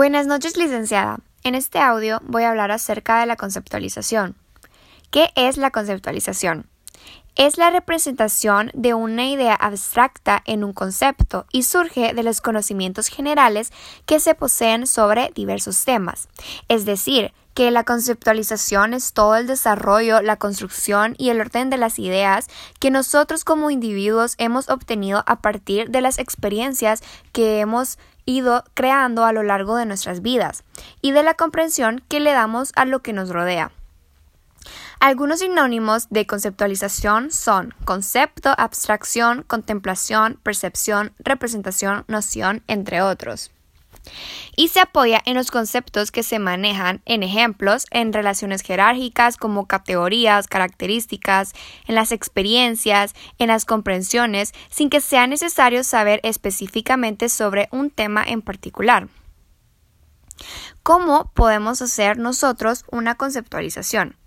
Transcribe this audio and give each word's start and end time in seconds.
Buenas 0.00 0.26
noches, 0.26 0.56
licenciada. 0.56 1.18
En 1.42 1.54
este 1.54 1.78
audio 1.78 2.22
voy 2.24 2.44
a 2.44 2.48
hablar 2.48 2.70
acerca 2.70 3.20
de 3.20 3.26
la 3.26 3.36
conceptualización. 3.36 4.34
¿Qué 5.10 5.28
es 5.34 5.58
la 5.58 5.70
conceptualización? 5.70 6.64
Es 7.36 7.58
la 7.58 7.68
representación 7.68 8.70
de 8.72 8.94
una 8.94 9.28
idea 9.28 9.54
abstracta 9.54 10.42
en 10.46 10.64
un 10.64 10.72
concepto 10.72 11.44
y 11.52 11.64
surge 11.64 12.14
de 12.14 12.22
los 12.22 12.40
conocimientos 12.40 13.08
generales 13.08 13.74
que 14.06 14.20
se 14.20 14.34
poseen 14.34 14.86
sobre 14.86 15.32
diversos 15.34 15.84
temas. 15.84 16.30
Es 16.68 16.86
decir, 16.86 17.34
que 17.52 17.70
la 17.70 17.84
conceptualización 17.84 18.94
es 18.94 19.12
todo 19.12 19.36
el 19.36 19.46
desarrollo, 19.46 20.22
la 20.22 20.36
construcción 20.36 21.14
y 21.18 21.28
el 21.28 21.40
orden 21.40 21.68
de 21.68 21.76
las 21.76 21.98
ideas 21.98 22.46
que 22.78 22.90
nosotros 22.90 23.44
como 23.44 23.70
individuos 23.70 24.34
hemos 24.38 24.70
obtenido 24.70 25.24
a 25.26 25.40
partir 25.40 25.90
de 25.90 26.00
las 26.00 26.18
experiencias 26.18 27.02
que 27.32 27.60
hemos 27.60 27.98
ido 28.24 28.64
creando 28.74 29.24
a 29.24 29.32
lo 29.32 29.42
largo 29.42 29.76
de 29.76 29.86
nuestras 29.86 30.22
vidas 30.22 30.64
y 31.00 31.12
de 31.12 31.22
la 31.22 31.34
comprensión 31.34 32.02
que 32.08 32.20
le 32.20 32.32
damos 32.32 32.72
a 32.76 32.84
lo 32.84 33.00
que 33.00 33.12
nos 33.12 33.30
rodea. 33.30 33.72
Algunos 34.98 35.38
sinónimos 35.38 36.08
de 36.10 36.26
conceptualización 36.26 37.30
son 37.30 37.74
concepto, 37.84 38.54
abstracción, 38.58 39.42
contemplación, 39.44 40.38
percepción, 40.42 41.12
representación, 41.18 42.04
noción, 42.06 42.62
entre 42.66 43.00
otros 43.00 43.50
y 44.56 44.68
se 44.68 44.80
apoya 44.80 45.20
en 45.24 45.34
los 45.34 45.50
conceptos 45.50 46.10
que 46.10 46.22
se 46.22 46.38
manejan 46.38 47.02
en 47.04 47.22
ejemplos, 47.22 47.86
en 47.90 48.12
relaciones 48.12 48.62
jerárquicas 48.62 49.36
como 49.36 49.66
categorías, 49.66 50.48
características, 50.48 51.52
en 51.86 51.94
las 51.94 52.12
experiencias, 52.12 53.14
en 53.38 53.48
las 53.48 53.64
comprensiones, 53.64 54.52
sin 54.68 54.90
que 54.90 55.00
sea 55.00 55.26
necesario 55.26 55.84
saber 55.84 56.20
específicamente 56.22 57.28
sobre 57.28 57.68
un 57.72 57.90
tema 57.90 58.24
en 58.24 58.42
particular. 58.42 59.08
¿Cómo 60.82 61.30
podemos 61.34 61.82
hacer 61.82 62.18
nosotros 62.18 62.84
una 62.90 63.16
conceptualización? 63.16 64.19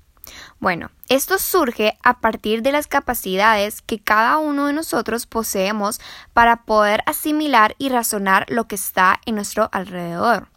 Bueno, 0.60 0.92
esto 1.10 1.38
surge 1.38 1.98
a 2.04 2.20
partir 2.20 2.62
de 2.62 2.72
las 2.72 2.88
capacidades 2.88 3.82
que 3.82 4.00
cada 4.00 4.38
uno 4.38 4.68
de 4.68 4.74
nosotros 4.74 5.26
poseemos 5.26 6.00
para 6.34 6.64
poder 6.64 7.04
asimilar 7.06 7.76
y 7.78 7.90
razonar 7.90 8.46
lo 8.50 8.68
que 8.68 8.76
está 8.76 9.20
en 9.26 9.36
nuestro 9.36 9.70
alrededor, 9.72 10.48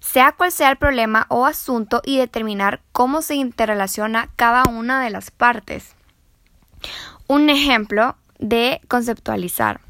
sea 0.00 0.32
cual 0.32 0.50
sea 0.50 0.70
el 0.70 0.76
problema 0.76 1.26
o 1.28 1.46
asunto 1.46 2.02
y 2.04 2.18
determinar 2.18 2.80
cómo 2.92 3.22
se 3.22 3.36
interrelaciona 3.36 4.28
cada 4.36 4.64
una 4.64 5.02
de 5.02 5.10
las 5.10 5.30
partes. 5.30 5.94
Un 7.28 7.48
ejemplo 7.48 8.16
de 8.38 8.80
conceptualizar. 8.88 9.80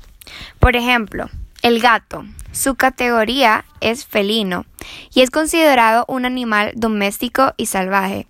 Por 0.60 0.76
ejemplo, 0.76 1.28
el 1.62 1.80
gato. 1.80 2.24
Su 2.52 2.74
categoría 2.74 3.64
es 3.80 4.04
felino 4.04 4.66
y 5.14 5.22
es 5.22 5.30
considerado 5.30 6.04
un 6.06 6.26
animal 6.26 6.72
doméstico 6.76 7.54
y 7.56 7.66
salvaje. 7.66 8.26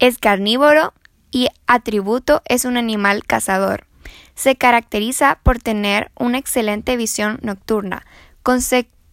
Es 0.00 0.18
carnívoro 0.18 0.94
y 1.30 1.48
atributo 1.66 2.40
es 2.46 2.64
un 2.64 2.78
animal 2.78 3.22
cazador. 3.26 3.86
Se 4.34 4.56
caracteriza 4.56 5.38
por 5.42 5.58
tener 5.58 6.10
una 6.18 6.38
excelente 6.38 6.96
visión 6.96 7.38
nocturna. 7.42 8.06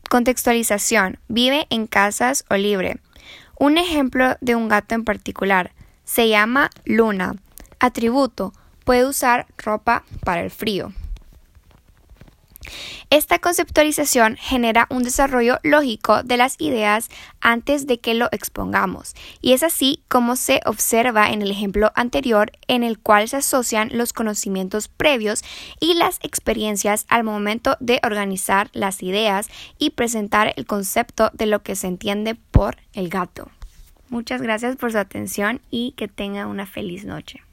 contextualización. 0.10 1.20
Vive 1.28 1.68
en 1.70 1.88
casas 1.88 2.46
o 2.50 2.56
libre. 2.56 3.02
Un 3.60 3.78
ejemplo 3.78 4.38
de 4.40 4.56
un 4.56 4.70
gato 4.70 4.96
en 4.96 5.04
particular. 5.04 5.74
Se 6.06 6.30
llama 6.30 6.70
Luna. 6.86 7.36
Atributo. 7.80 8.54
Puede 8.86 9.06
usar 9.06 9.46
ropa 9.58 10.06
para 10.24 10.42
el 10.42 10.52
frío. 10.52 10.94
Esta 13.10 13.40
conceptualización 13.40 14.36
genera 14.36 14.86
un 14.90 15.02
desarrollo 15.02 15.60
lógico 15.64 16.24
de 16.24 16.36
las 16.36 16.60
ideas 16.60 17.08
antes 17.40 17.88
de 17.88 18.00
que 18.00 18.14
lo 18.14 18.28
expongamos, 18.34 19.16
y 19.40 19.54
es 19.54 19.64
así 19.64 20.04
como 20.10 20.36
se 20.36 20.60
observa 20.66 21.32
en 21.32 21.42
el 21.42 21.50
ejemplo 21.50 21.94
anterior 21.96 22.52
en 22.68 22.84
el 22.84 23.00
cual 23.00 23.30
se 23.30 23.38
asocian 23.38 23.92
los 23.94 24.12
conocimientos 24.12 24.90
previos 24.90 25.42
y 25.80 25.94
las 25.94 26.20
experiencias 26.22 27.06
al 27.08 27.24
momento 27.24 27.78
de 27.80 28.02
organizar 28.04 28.70
las 28.74 29.02
ideas 29.02 29.48
y 29.78 29.92
presentar 29.92 30.54
el 30.58 30.66
concepto 30.66 31.32
de 31.32 31.46
lo 31.46 31.64
que 31.64 31.78
se 31.78 31.88
entiende 31.88 32.36
por 32.36 32.76
el 32.92 33.08
gato. 33.08 33.50
Muchas 34.10 34.42
gracias 34.42 34.76
por 34.76 34.92
su 34.92 34.98
atención 34.98 35.62
y 35.72 35.94
que 35.94 36.10
tenga 36.10 36.46
una 36.46 36.66
feliz 36.66 37.06
noche. 37.06 37.47